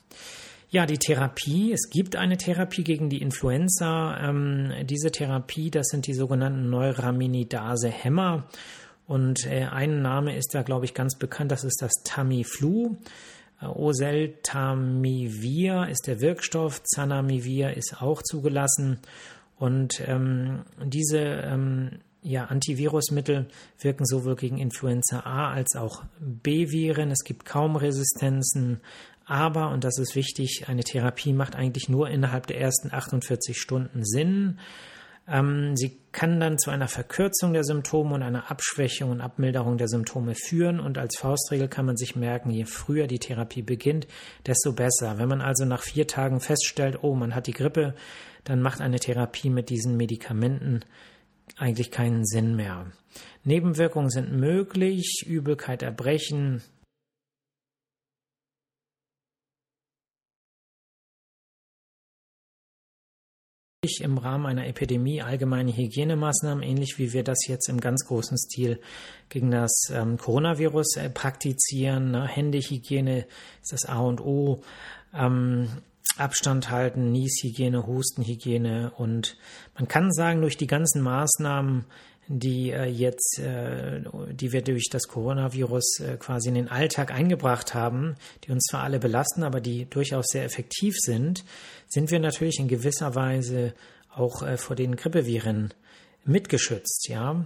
Ja, 0.71 0.87
die 0.87 0.99
Therapie. 0.99 1.73
Es 1.73 1.89
gibt 1.89 2.17
eine 2.17 2.37
Therapie 2.37 2.83
gegen 2.83 3.09
die 3.09 3.23
Influenza. 3.23 4.19
Ähm, 4.21 4.73
diese 4.85 5.13
Therapie, 5.13 5.71
das 5.71 5.87
sind 5.87 6.07
die 6.07 6.15
sogenannten 6.15 6.69
Neuraminidase-Hämmer. 6.69 8.49
Und 9.07 9.47
äh, 9.47 9.67
ein 9.67 10.03
Name 10.03 10.37
ist 10.37 10.55
da, 10.55 10.63
glaube 10.63 10.87
ich, 10.87 10.95
ganz 10.95 11.17
bekannt. 11.17 11.53
Das 11.53 11.65
ist 11.65 11.81
das 11.81 11.93
Tamiflu. 12.05 12.97
Oseltamivir 13.63 15.89
ist 15.89 16.07
der 16.07 16.21
Wirkstoff, 16.21 16.83
Zanamivir 16.83 17.77
ist 17.77 18.03
auch 18.03 18.23
zugelassen. 18.23 18.99
Und 19.57 20.03
ähm, 20.07 20.65
diese 20.85 21.19
ähm, 21.19 22.01
ja, 22.25 22.47
Antivirusmittel 22.47 23.47
wirken 23.79 24.07
sowohl 24.07 24.35
gegen 24.35 24.59
Influenza 24.59 25.21
A 25.21 25.53
als 25.53 25.77
auch 25.77 26.05
B-Viren. 26.19 27.11
Es 27.11 27.23
gibt 27.23 27.45
kaum 27.45 27.77
Resistenzen, 27.77 28.81
aber, 29.27 29.71
und 29.71 29.85
das 29.85 29.99
ist 29.99 30.17
wichtig, 30.17 30.65
eine 30.67 30.83
Therapie 30.83 31.35
macht 31.35 31.55
eigentlich 31.55 31.89
nur 31.89 32.09
innerhalb 32.09 32.47
der 32.47 32.61
ersten 32.61 32.93
48 32.93 33.59
Stunden 33.59 34.05
Sinn. 34.05 34.59
Ähm, 35.29 35.77
sie 35.77 35.99
kann 36.13 36.41
dann 36.41 36.59
zu 36.59 36.71
einer 36.71 36.89
Verkürzung 36.89 37.53
der 37.53 37.65
Symptome 37.65 38.15
und 38.15 38.23
einer 38.23 38.51
Abschwächung 38.51 39.11
und 39.11 39.21
Abmilderung 39.21 39.77
der 39.77 39.89
Symptome 39.89 40.35
führen. 40.35 40.81
Und 40.81 40.97
als 40.97 41.19
Faustregel 41.19 41.69
kann 41.69 41.85
man 41.85 41.99
sich 41.99 42.17
merken, 42.17 42.51
je 42.51 42.65
früher 42.65 43.07
die 43.07 43.19
Therapie 43.19 43.63
beginnt, 43.63 44.07
desto 44.47 44.73
besser. 44.73 45.19
Wenn 45.19 45.29
man 45.29 45.43
also 45.43 45.67
nach 45.67 45.83
vier 45.83 46.07
Tagen 46.07 46.41
feststellt, 46.41 46.99
oh, 47.03 47.15
man 47.15 47.35
hat 47.35 47.47
die 47.47 47.53
Grippe, 47.53 47.95
dann 48.45 48.63
macht 48.63 48.81
eine 48.81 48.99
Therapie 48.99 49.51
mit 49.51 49.69
diesen 49.69 49.97
Medikamenten 49.97 50.81
eigentlich 51.57 51.91
keinen 51.91 52.25
Sinn 52.25 52.57
mehr. 52.57 52.93
Nebenwirkungen 53.45 54.11
sind 54.11 54.33
möglich, 54.33 55.25
Übelkeit, 55.27 55.83
Erbrechen, 55.83 56.63
im 64.01 64.19
Rahmen 64.19 64.47
einer 64.47 64.67
Epidemie 64.67 65.23
allgemeine 65.23 65.77
Hygienemaßnahmen, 65.77 66.63
ähnlich 66.63 66.99
wie 66.99 67.13
wir 67.13 67.23
das 67.23 67.47
jetzt 67.47 67.69
im 67.69 67.81
ganz 67.81 68.07
großen 68.07 68.39
Stil 68.39 68.81
gegen 69.29 69.51
das 69.51 69.91
ähm, 69.93 70.17
Coronavirus 70.17 70.97
äh, 70.97 71.11
praktizieren. 71.11 72.13
Ne? 72.13 72.27
Händehygiene 72.27 73.27
ist 73.63 73.73
das 73.73 73.85
A 73.85 74.01
und 74.01 74.21
O. 74.21 74.63
Ähm, 75.13 75.69
Abstand 76.17 76.71
halten, 76.71 77.11
Nieshygiene, 77.11 77.87
Hustenhygiene 77.87 78.93
und 78.97 79.37
man 79.75 79.89
kann 79.89 80.13
sagen, 80.13 80.41
durch 80.41 80.57
die 80.57 80.67
ganzen 80.67 81.03
Maßnahmen, 81.03 81.87
die 82.29 82.71
äh, 82.71 82.85
jetzt, 82.85 83.39
äh, 83.39 84.03
die 84.33 84.53
wir 84.53 84.63
durch 84.63 84.89
das 84.91 85.09
Coronavirus 85.09 86.01
äh, 86.01 86.17
quasi 86.17 86.49
in 86.49 86.55
den 86.55 86.69
Alltag 86.69 87.13
eingebracht 87.13 87.75
haben, 87.75 88.15
die 88.45 88.53
uns 88.53 88.65
zwar 88.65 88.83
alle 88.83 88.99
belasten, 88.99 89.43
aber 89.43 89.61
die 89.61 89.87
durchaus 89.87 90.27
sehr 90.29 90.45
effektiv 90.45 90.95
sind, 90.99 91.45
sind 91.89 92.11
wir 92.11 92.21
natürlich 92.21 92.59
in 92.59 92.69
gewisser 92.69 93.15
Weise 93.15 93.75
auch 94.15 94.43
äh, 94.43 94.57
vor 94.57 94.77
den 94.77 94.97
Grippeviren 94.97 95.75
mitgeschützt, 96.25 97.09
ja. 97.09 97.45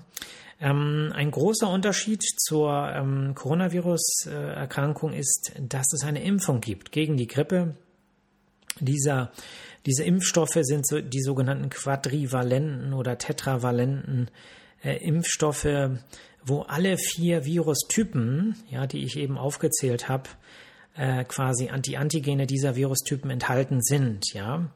Ähm, 0.61 1.12
ein 1.15 1.31
großer 1.31 1.69
Unterschied 1.69 2.23
zur 2.23 2.91
ähm, 2.93 3.35
Coronavirus-Erkrankung 3.37 5.12
ist, 5.12 5.53
dass 5.61 5.93
es 5.93 6.03
eine 6.03 6.23
Impfung 6.23 6.61
gibt 6.61 6.91
gegen 6.91 7.17
die 7.17 7.29
Grippe 7.29 7.77
dieser, 8.81 9.33
diese 9.87 10.05
Impfstoffe 10.05 10.59
sind 10.63 10.87
so 10.87 11.01
die 11.01 11.23
sogenannten 11.23 11.71
quadrivalenten 11.71 12.93
oder 12.93 13.19
tetravalenten 13.19 14.31
äh, 14.83 14.97
Impfstoffe, 14.97 15.91
wo 16.45 16.61
alle 16.63 16.97
vier 16.99 17.45
Virustypen, 17.45 18.57
ja, 18.71 18.87
die 18.87 19.05
ich 19.05 19.17
eben 19.17 19.39
aufgezählt 19.39 20.09
habe, 20.09 20.29
äh, 20.97 21.25
quasi 21.25 21.71
die 21.81 21.97
Antigene 21.97 22.47
dieser 22.47 22.77
Virustypen 22.77 23.31
enthalten 23.31 23.83
sind, 23.83 24.33
ja. 24.33 24.69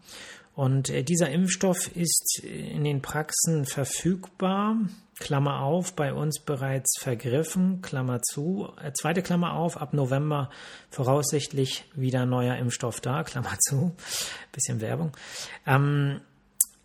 Und 0.55 0.91
äh, 0.91 1.03
dieser 1.03 1.31
Impfstoff 1.31 1.95
ist 1.97 2.41
in 2.45 2.85
den 2.85 3.01
Praxen 3.01 3.65
verfügbar 3.65 4.77
Klammer 5.19 5.61
auf, 5.61 5.95
bei 5.95 6.13
uns 6.13 6.41
bereits 6.41 6.99
vergriffen, 6.99 7.81
Klammer 7.81 8.21
zu, 8.23 8.69
äh, 8.83 8.93
zweite 8.93 9.23
Klammer 9.23 9.55
auf, 9.55 9.81
ab 9.81 9.95
November 9.95 10.51
voraussichtlich 10.91 11.85
wieder 11.95 12.27
neuer 12.27 12.57
Impfstoff 12.57 13.01
da, 13.01 13.23
Klammer 13.25 13.57
zu, 13.61 13.95
bisschen 14.53 14.81
Werbung. 14.81 15.17
Ähm, 15.67 16.21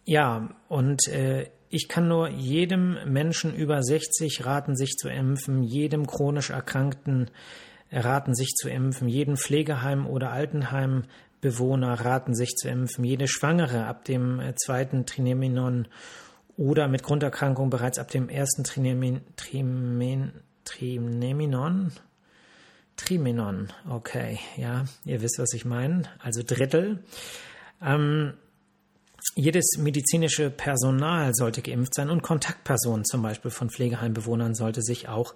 ja, 0.06 0.50
und 0.70 1.08
äh, 1.08 1.50
ich 1.70 1.90
kann 1.90 2.08
nur 2.08 2.30
jedem 2.30 2.98
Menschen 3.12 3.54
über 3.54 3.84
60 3.84 4.46
raten, 4.46 4.78
sich 4.78 4.96
zu 4.96 5.10
impfen, 5.10 5.64
jedem 5.64 6.08
chronisch 6.08 6.50
Erkrankten 6.50 7.30
raten, 7.92 8.34
sich 8.34 8.54
zu 8.56 8.70
impfen, 8.70 9.08
jedem 9.08 9.36
Pflegeheim 9.38 10.08
oder 10.08 10.32
Altenheimbewohner 11.38 11.94
raten, 11.94 12.36
sich 12.36 12.56
zu 12.56 12.70
impfen, 12.70 13.03
jede 13.03 13.27
Schwangere 13.27 13.86
ab 13.86 14.06
dem 14.06 14.39
äh, 14.39 14.56
zweiten 14.56 15.06
Trineminon 15.06 15.88
oder 16.58 16.88
mit 16.88 17.03
Grunderkrankung 17.03 17.70
bereits 17.70 18.00
ab 18.00 18.10
dem 18.10 18.29
ersten 18.29 18.63
Trinemin, 18.63 19.22
Trimen. 19.36 20.32
Trimenon, 22.96 23.72
okay, 23.88 24.39
ja, 24.58 24.86
ihr 25.06 25.22
wisst, 25.22 25.38
was 25.38 25.53
ich 25.53 25.65
meine, 25.65 26.03
also 26.20 26.41
Drittel. 26.44 27.03
Ähm, 27.79 28.34
jedes 29.36 29.77
medizinische 29.77 30.50
Personal 30.50 31.36
sollte 31.36 31.62
geimpft 31.62 31.94
sein 31.94 32.10
und 32.10 32.24
Kontaktpersonen 32.24 33.06
zum 33.06 33.22
Beispiel 33.22 33.51
von 33.51 33.70
Pflegeheimbewohnern 33.70 34.56
sollte 34.56 34.82
sich 34.82 35.08
auch 35.08 35.36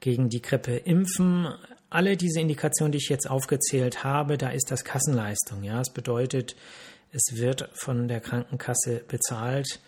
gegen 0.00 0.30
die 0.30 0.40
Grippe 0.40 0.74
impfen. 0.74 1.48
Alle 1.92 2.16
diese 2.16 2.40
Indikationen, 2.40 2.92
die 2.92 2.98
ich 2.98 3.10
jetzt 3.10 3.28
aufgezählt 3.28 4.02
habe, 4.02 4.38
da 4.38 4.48
ist 4.48 4.70
das 4.70 4.82
Kassenleistung. 4.82 5.62
Ja, 5.62 5.80
es 5.80 5.90
bedeutet, 5.90 6.56
es 7.12 7.36
wird 7.36 7.68
von 7.74 8.08
der 8.08 8.20
Krankenkasse 8.20 9.04
bezahlt 9.06 9.78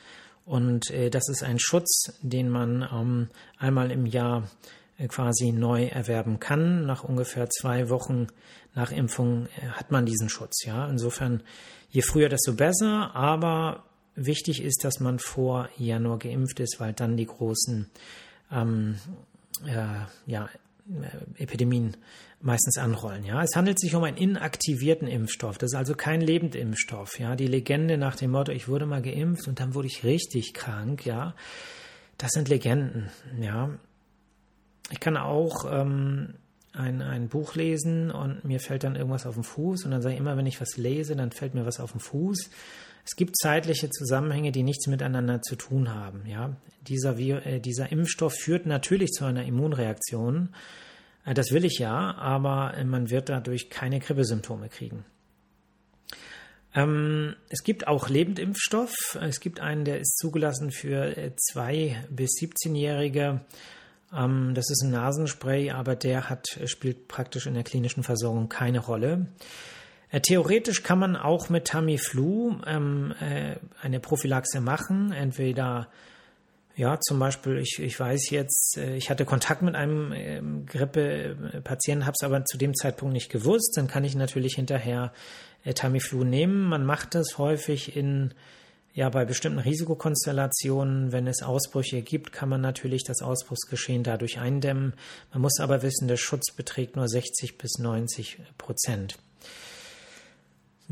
und 0.44 0.90
äh, 0.90 1.08
das 1.08 1.30
ist 1.30 1.42
ein 1.42 1.58
Schutz, 1.58 2.12
den 2.20 2.50
man 2.50 2.86
ähm, 2.92 3.28
einmal 3.58 3.90
im 3.90 4.04
Jahr 4.04 4.50
äh, 4.98 5.08
quasi 5.08 5.52
neu 5.52 5.86
erwerben 5.86 6.40
kann. 6.40 6.84
Nach 6.84 7.04
ungefähr 7.04 7.48
zwei 7.48 7.88
Wochen 7.88 8.26
nach 8.74 8.92
Impfung 8.92 9.46
äh, 9.46 9.68
hat 9.68 9.90
man 9.90 10.04
diesen 10.04 10.28
Schutz. 10.28 10.64
Ja, 10.66 10.86
insofern 10.88 11.42
je 11.88 12.02
früher, 12.02 12.28
desto 12.28 12.52
besser. 12.52 13.16
Aber 13.16 13.84
wichtig 14.14 14.62
ist, 14.62 14.84
dass 14.84 15.00
man 15.00 15.18
vor 15.18 15.70
Januar 15.78 16.18
geimpft 16.18 16.60
ist, 16.60 16.80
weil 16.80 16.92
dann 16.92 17.16
die 17.16 17.26
großen 17.26 17.88
ähm, 18.52 18.98
äh, 19.66 19.86
ja, 20.26 20.50
Epidemien 21.36 21.96
meistens 22.40 22.76
anrollen. 22.76 23.24
Ja, 23.24 23.42
es 23.42 23.56
handelt 23.56 23.80
sich 23.80 23.94
um 23.94 24.04
einen 24.04 24.18
inaktivierten 24.18 25.08
Impfstoff. 25.08 25.56
Das 25.56 25.72
ist 25.72 25.78
also 25.78 25.94
kein 25.94 26.20
Lebendimpfstoff. 26.20 27.18
Ja, 27.18 27.36
die 27.36 27.46
Legende 27.46 27.96
nach 27.96 28.16
dem 28.16 28.32
Motto, 28.32 28.52
ich 28.52 28.68
wurde 28.68 28.84
mal 28.84 29.00
geimpft 29.00 29.48
und 29.48 29.60
dann 29.60 29.74
wurde 29.74 29.88
ich 29.88 30.04
richtig 30.04 30.52
krank. 30.52 31.06
Ja, 31.06 31.34
das 32.18 32.32
sind 32.32 32.48
Legenden. 32.48 33.10
Ja, 33.40 33.70
ich 34.90 35.00
kann 35.00 35.16
auch 35.16 35.64
ähm, 35.70 36.34
ein, 36.74 37.00
ein 37.00 37.28
Buch 37.28 37.54
lesen 37.54 38.10
und 38.10 38.44
mir 38.44 38.60
fällt 38.60 38.84
dann 38.84 38.96
irgendwas 38.96 39.26
auf 39.26 39.34
den 39.34 39.44
Fuß 39.44 39.84
und 39.84 39.90
dann 39.90 40.02
sage 40.02 40.14
ich 40.14 40.20
immer, 40.20 40.36
wenn 40.36 40.46
ich 40.46 40.60
was 40.60 40.76
lese, 40.76 41.16
dann 41.16 41.30
fällt 41.30 41.54
mir 41.54 41.64
was 41.64 41.80
auf 41.80 41.92
den 41.92 42.00
Fuß. 42.00 42.50
Es 43.04 43.16
gibt 43.16 43.36
zeitliche 43.36 43.90
Zusammenhänge, 43.90 44.50
die 44.50 44.62
nichts 44.62 44.86
miteinander 44.86 45.42
zu 45.42 45.56
tun 45.56 45.94
haben. 45.94 46.24
Ja, 46.26 46.56
dieser, 46.80 47.18
äh, 47.18 47.60
dieser 47.60 47.92
Impfstoff 47.92 48.34
führt 48.34 48.66
natürlich 48.66 49.10
zu 49.10 49.24
einer 49.24 49.44
Immunreaktion. 49.44 50.54
Äh, 51.26 51.34
das 51.34 51.52
will 51.52 51.64
ich 51.64 51.78
ja, 51.78 52.14
aber 52.14 52.74
äh, 52.76 52.84
man 52.84 53.10
wird 53.10 53.28
dadurch 53.28 53.68
keine 53.68 54.00
Grippesymptome 54.00 54.68
kriegen. 54.68 55.04
Ähm, 56.74 57.36
es 57.50 57.62
gibt 57.62 57.86
auch 57.86 58.08
Lebendimpfstoff. 58.08 59.18
Es 59.20 59.40
gibt 59.40 59.60
einen, 59.60 59.84
der 59.84 60.00
ist 60.00 60.16
zugelassen 60.16 60.72
für 60.72 61.14
2- 61.52 62.08
bis 62.10 62.30
17-Jährige. 62.40 63.42
Ähm, 64.12 64.54
das 64.54 64.70
ist 64.70 64.82
ein 64.82 64.90
Nasenspray, 64.90 65.70
aber 65.70 65.94
der 65.94 66.30
hat, 66.30 66.46
spielt 66.66 67.06
praktisch 67.06 67.46
in 67.46 67.54
der 67.54 67.64
klinischen 67.64 68.02
Versorgung 68.02 68.48
keine 68.48 68.80
Rolle. 68.80 69.26
Theoretisch 70.20 70.82
kann 70.82 70.98
man 70.98 71.16
auch 71.16 71.48
mit 71.48 71.66
Tamiflu 71.66 72.60
ähm, 72.66 73.14
äh, 73.20 73.56
eine 73.82 74.00
Prophylaxe 74.00 74.60
machen, 74.60 75.12
entweder 75.12 75.88
ja, 76.76 76.98
zum 77.00 77.20
Beispiel, 77.20 77.58
ich, 77.58 77.78
ich 77.78 77.98
weiß 77.98 78.30
jetzt, 78.30 78.76
äh, 78.78 78.96
ich 78.96 79.08
hatte 79.08 79.24
Kontakt 79.24 79.62
mit 79.62 79.76
einem 79.76 80.12
ähm, 80.12 80.66
Grippe-Patienten, 80.66 82.04
habe 82.04 82.16
es 82.18 82.24
aber 82.24 82.44
zu 82.44 82.58
dem 82.58 82.74
Zeitpunkt 82.74 83.12
nicht 83.12 83.30
gewusst. 83.30 83.74
Dann 83.76 83.86
kann 83.86 84.02
ich 84.02 84.16
natürlich 84.16 84.54
hinterher 84.56 85.12
äh, 85.62 85.72
Tamiflu 85.72 86.24
nehmen. 86.24 86.62
Man 86.62 86.84
macht 86.84 87.14
das 87.14 87.38
häufig 87.38 87.96
in, 87.96 88.34
ja, 88.92 89.08
bei 89.08 89.24
bestimmten 89.24 89.60
Risikokonstellationen. 89.60 91.12
Wenn 91.12 91.28
es 91.28 91.42
Ausbrüche 91.42 92.02
gibt, 92.02 92.32
kann 92.32 92.48
man 92.48 92.60
natürlich 92.60 93.04
das 93.04 93.22
Ausbruchsgeschehen 93.22 94.02
dadurch 94.02 94.40
eindämmen. 94.40 94.94
Man 95.32 95.42
muss 95.42 95.60
aber 95.60 95.82
wissen, 95.82 96.08
der 96.08 96.16
Schutz 96.16 96.50
beträgt 96.50 96.96
nur 96.96 97.08
60 97.08 97.56
bis 97.56 97.78
90 97.78 98.40
Prozent. 98.58 99.16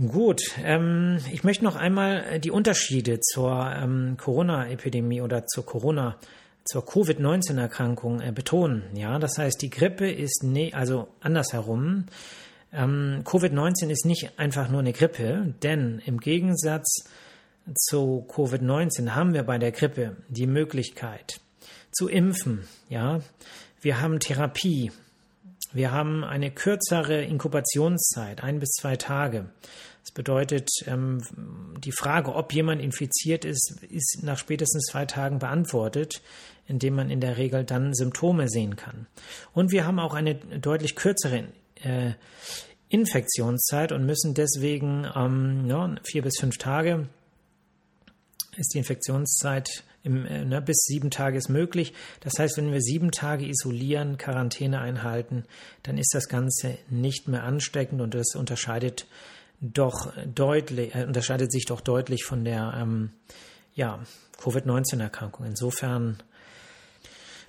Gut, 0.01 0.41
ähm, 0.65 1.19
ich 1.31 1.45
möchte 1.45 1.65
noch 1.65 1.77
einmal 1.77 2.25
äh, 2.25 2.41
die 2.41 2.51
Unterschiede 2.51 3.21
zur 3.21 3.71
ähm, 3.77 4.17
Corona-Epidemie 4.17 5.21
oder 5.21 5.47
zur 5.47 5.67
Corona, 5.67 6.17
zur 6.65 6.87
Covid-19-Erkrankung 6.87 8.23
äh, 8.23 8.33
betonen. 8.33 8.85
Ja, 8.95 9.19
das 9.19 9.37
heißt, 9.37 9.61
die 9.61 9.69
Grippe 9.69 10.11
ist 10.11 10.45
ne, 10.45 10.73
also 10.73 11.09
andersherum. 11.21 12.07
Ähm, 12.73 13.21
Covid-19 13.25 13.91
ist 13.91 14.07
nicht 14.07 14.39
einfach 14.39 14.71
nur 14.71 14.81
eine 14.81 14.95
Grippe, 14.95 15.55
denn 15.63 16.01
im 16.07 16.21
Gegensatz 16.21 17.05
zu 17.75 18.27
Covid-19 18.31 19.11
haben 19.11 19.35
wir 19.35 19.43
bei 19.43 19.59
der 19.59 19.73
Grippe 19.73 20.17
die 20.29 20.47
Möglichkeit 20.47 21.39
zu 21.91 22.09
impfen. 22.09 22.67
Ja, 22.89 23.21
wir 23.83 24.01
haben 24.01 24.21
Therapie 24.21 24.91
Wir 25.73 25.93
haben 25.93 26.25
eine 26.25 26.51
kürzere 26.51 27.23
Inkubationszeit, 27.23 28.43
ein 28.43 28.59
bis 28.59 28.71
zwei 28.71 28.97
Tage. 28.97 29.47
Das 30.03 30.11
bedeutet, 30.13 30.69
ähm, 30.87 31.23
die 31.79 31.93
Frage, 31.93 32.35
ob 32.35 32.53
jemand 32.53 32.83
infiziert 32.83 33.45
ist, 33.45 33.83
ist 33.89 34.21
nach 34.23 34.39
spätestens 34.39 34.87
zwei 34.91 35.07
Tagen 35.07 35.39
beantwortet, 35.39 36.21
indem 36.67 36.97
man 36.97 37.11
in 37.11 37.21
der 37.21 37.37
Regel 37.37 37.65
dann 37.65 37.95
Symptome 37.95 38.49
sehen 38.49 38.77
kann. 38.77 39.07
Und 39.53 39.71
wir 39.71 39.87
haben 39.87 39.99
auch 39.99 40.15
eine 40.15 40.35
deutlich 40.35 40.97
kürzere 40.97 41.45
äh, 41.83 42.13
Infektionszeit 42.89 43.93
und 43.93 44.05
müssen 44.05 44.35
deswegen 44.35 45.07
ähm, 45.15 45.99
vier 46.05 46.23
bis 46.23 46.39
fünf 46.39 46.59
Tage 46.59 47.09
ist 48.57 48.75
die 48.75 48.79
Infektionszeit 48.79 49.85
im, 50.05 50.27
äh, 50.27 50.45
ne, 50.45 50.61
bis 50.61 50.85
sieben 50.85 51.11
Tage 51.11 51.39
ist 51.39 51.49
möglich. 51.49 51.93
Das 52.21 52.35
heißt, 52.39 52.57
wenn 52.57 52.73
wir 52.73 52.81
sieben 52.81 53.11
Tage 53.11 53.47
isolieren, 53.47 54.19
Quarantäne 54.19 54.81
einhalten, 54.81 55.45
dann 55.83 55.99
ist 55.99 56.15
das 56.15 56.29
Ganze 56.29 56.79
nicht 56.91 57.29
mehr 57.29 57.45
ansteckend 57.45 58.01
und 58.01 58.15
das 58.15 58.35
unterscheidet 58.35 59.07
doch 59.61 60.13
deutlich, 60.27 60.95
äh, 60.95 61.05
unterscheidet 61.05 61.53
sich 61.53 61.67
doch 61.67 61.81
deutlich 61.81 62.25
von 62.25 62.45
der 62.45 62.75
ähm, 62.77 63.11
ja, 63.75 64.01
Covid-19-Erkrankung. 64.39 65.47
Insofern 65.47 66.23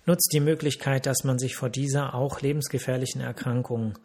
nutzt 0.06 0.32
die 0.34 0.40
Möglichkeit, 0.40 1.06
dass 1.06 1.24
man 1.24 1.40
sich 1.40 1.56
vor 1.56 1.70
dieser 1.70 2.14
auch 2.14 2.42
lebensgefährlichen 2.42 3.22
Erkrankung 3.22 3.98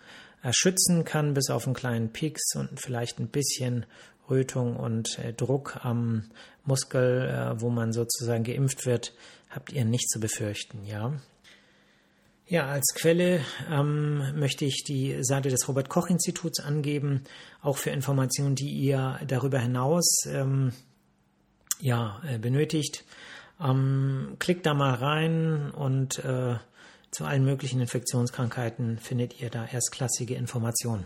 erschützen 0.43 1.05
kann, 1.05 1.35
bis 1.35 1.51
auf 1.51 1.67
einen 1.67 1.75
kleinen 1.75 2.13
Pieks 2.13 2.55
und 2.55 2.81
vielleicht 2.81 3.19
ein 3.19 3.29
bisschen 3.29 3.87
Rötung 4.31 4.77
und 4.77 5.19
äh, 5.19 5.33
Druck 5.33 5.85
am 5.85 6.25
Muskel, 6.65 7.29
äh, 7.29 7.61
wo 7.61 7.71
man 7.71 7.93
sozusagen 7.93 8.45
geimpft 8.45 8.87
wird, 8.87 9.15
habt 9.51 9.73
ihr 9.73 9.85
nicht 9.85 10.09
zu 10.11 10.21
befürchten, 10.21 10.85
ja. 10.85 11.13
Ja, 12.47 12.67
als 12.67 12.95
Quelle 12.95 13.45
ähm, 13.71 14.39
möchte 14.39 14.65
ich 14.65 14.83
die 14.83 15.23
Seite 15.23 15.51
des 15.51 15.69
Robert 15.69 15.91
Koch 15.91 16.09
Instituts 16.09 16.61
angeben, 16.61 17.25
auch 17.61 17.77
für 17.77 17.91
Informationen, 17.91 18.55
die 18.55 18.71
ihr 18.71 19.21
darüber 19.27 19.59
hinaus 19.59 20.25
ähm, 20.27 20.73
ja, 21.79 22.23
äh, 22.27 22.39
benötigt. 22.39 23.05
Ähm, 23.61 24.37
klickt 24.39 24.65
da 24.65 24.73
mal 24.73 24.95
rein 24.95 25.71
und 25.71 26.25
äh, 26.25 26.57
zu 27.11 27.25
allen 27.25 27.45
möglichen 27.45 27.81
Infektionskrankheiten 27.81 28.99
findet 28.99 29.41
ihr 29.41 29.51
da 29.51 29.67
erstklassige 29.67 30.35
Informationen. 30.35 31.05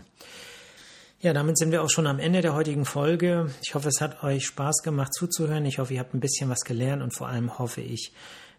Ja, 1.23 1.31
damit 1.31 1.57
sind 1.57 1.71
wir 1.71 1.81
auch 1.81 1.89
schon 1.89 2.05
am 2.05 2.19
Ende 2.19 2.41
der 2.41 2.53
heutigen 2.53 2.83
Folge. 2.83 3.49
Ich 3.63 3.75
hoffe, 3.75 3.87
es 3.87 4.01
hat 4.01 4.25
euch 4.25 4.45
Spaß 4.45 4.83
gemacht 4.83 5.13
zuzuhören. 5.13 5.63
Ich 5.63 5.79
hoffe, 5.79 5.93
ihr 5.93 6.01
habt 6.01 6.13
ein 6.13 6.19
bisschen 6.19 6.49
was 6.49 6.65
gelernt 6.65 7.01
und 7.01 7.15
vor 7.15 7.29
allem 7.29 7.57
hoffe 7.59 7.79
ich, 7.79 8.11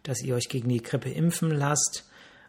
dass 0.03 0.23
ihr 0.23 0.35
euch 0.35 0.49
gegen 0.49 0.71
die 0.71 0.83
Grippe 0.83 1.11
impfen 1.11 1.51
lasst. 1.51 2.09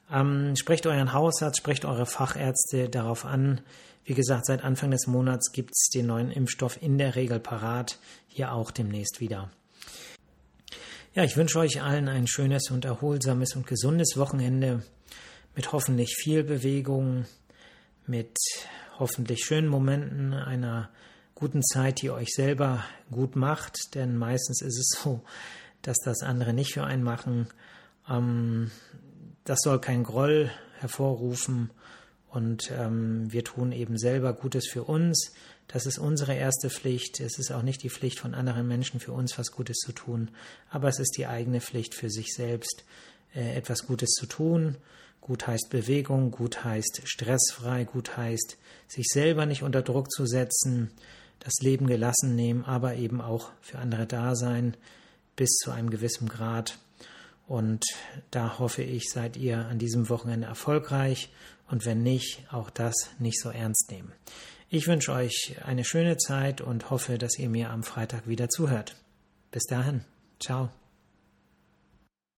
Ähm, 0.10 0.56
sprecht 0.56 0.88
euren 0.88 1.12
Hausarzt, 1.12 1.58
sprecht 1.58 1.84
eure 1.84 2.06
Fachärzte 2.06 2.88
darauf 2.88 3.26
an. 3.26 3.60
Wie 4.06 4.14
gesagt, 4.14 4.46
seit 4.46 4.64
Anfang 4.64 4.92
des 4.92 5.06
Monats 5.06 5.52
gibt 5.52 5.72
es 5.74 5.90
den 5.94 6.06
neuen 6.06 6.32
Impfstoff 6.32 6.82
in 6.82 6.98
der 6.98 7.18
Regel 7.18 7.42
parat, 7.42 8.00
hier 8.30 8.54
auch 8.54 8.72
demnächst 8.72 9.20
wieder. 9.20 9.52
Ja, 11.14 11.26
ich 11.26 11.36
wünsche 11.36 11.60
euch 11.60 11.82
allen 11.82 12.08
ein 12.08 12.28
schönes 12.28 12.72
und 12.72 12.86
erholsames 12.86 13.58
und 13.58 13.68
gesundes 13.68 14.16
Wochenende 14.16 14.82
mit 15.58 15.74
hoffentlich 15.74 16.16
viel 16.16 16.46
Bewegung, 16.46 17.26
mit 18.08 18.38
hoffentlich 19.00 19.44
schönen 19.46 19.68
Momenten 19.68 20.34
einer 20.34 20.90
guten 21.34 21.64
Zeit, 21.64 22.02
die 22.02 22.12
euch 22.12 22.30
selber 22.34 22.84
gut 23.12 23.36
macht, 23.36 23.78
denn 23.94 24.16
meistens 24.16 24.62
ist 24.62 24.78
es 24.78 25.02
so, 25.02 25.22
dass 25.82 25.98
das 26.04 26.24
andere 26.24 26.54
nicht 26.54 26.74
für 26.74 26.84
einen 26.84 27.04
machen. 27.04 27.48
Ähm, 28.10 28.72
das 29.44 29.60
soll 29.62 29.80
kein 29.80 30.04
Groll 30.04 30.50
hervorrufen 30.80 31.72
und 32.30 32.72
ähm, 32.72 33.32
wir 33.32 33.44
tun 33.44 33.72
eben 33.72 33.98
selber 33.98 34.34
Gutes 34.34 34.68
für 34.68 34.84
uns. 34.84 35.34
Das 35.68 35.86
ist 35.86 35.98
unsere 35.98 36.36
erste 36.36 36.70
Pflicht. 36.70 37.20
Es 37.20 37.38
ist 37.38 37.52
auch 37.52 37.64
nicht 37.64 37.84
die 37.84 37.90
Pflicht 37.90 38.20
von 38.20 38.34
anderen 38.34 38.68
Menschen 38.68 39.00
für 39.00 39.12
uns 39.12 39.38
was 39.38 39.52
Gutes 39.52 39.78
zu 39.78 39.92
tun, 39.92 40.32
aber 40.70 40.88
es 40.88 41.00
ist 41.00 41.18
die 41.18 41.28
eigene 41.28 41.60
Pflicht 41.60 41.96
für 41.96 42.10
sich 42.10 42.34
selbst, 42.34 42.86
äh, 43.34 43.56
etwas 43.56 43.86
Gutes 43.86 44.12
zu 44.12 44.26
tun 44.26 44.78
Gut 45.22 45.48
heißt 45.48 45.70
Bewegung, 45.70 46.32
gut 46.32 46.64
heißt 46.64 47.02
stressfrei, 47.06 47.84
gut 47.86 48.16
heißt 48.16 48.58
sich 48.88 49.08
selber 49.08 49.46
nicht 49.46 49.64
unter 49.64 49.82
Druck 49.82 50.12
zu 50.12 50.26
setzen, 50.26 50.92
das 51.40 51.54
Leben 51.62 51.88
gelassen 51.88 52.36
nehmen, 52.36 52.64
aber 52.64 52.96
eben 52.96 53.22
auch 53.22 53.52
für 53.62 53.80
andere 53.80 54.06
da 54.06 54.36
sein 54.36 54.78
bis 55.36 55.50
zu 55.58 55.72
einem 55.72 55.90
gewissen 55.90 56.30
Grad. 56.30 56.80
Und 57.48 57.84
da 58.32 58.60
hoffe 58.60 58.82
ich, 58.82 59.10
seid 59.10 59.38
ihr 59.38 59.66
an 59.66 59.78
diesem 59.78 60.10
Wochenende 60.10 60.48
erfolgreich 60.48 61.30
und 61.70 61.86
wenn 61.86 62.04
nicht, 62.04 62.46
auch 62.52 62.70
das 62.70 62.96
nicht 63.20 63.40
so 63.40 63.50
ernst 63.50 63.92
nehmen. 63.92 64.12
Ich 64.70 64.88
wünsche 64.88 65.12
euch 65.14 65.56
eine 65.64 65.86
schöne 65.86 66.18
Zeit 66.18 66.62
und 66.62 66.90
hoffe, 66.90 67.18
dass 67.18 67.38
ihr 67.38 67.50
mir 67.50 67.70
am 67.70 67.84
Freitag 67.84 68.28
wieder 68.28 68.50
zuhört. 68.50 68.96
Bis 69.52 69.64
dahin, 69.64 70.04
ciao. 70.40 70.70